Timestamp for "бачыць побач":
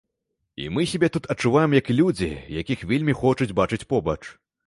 3.63-4.19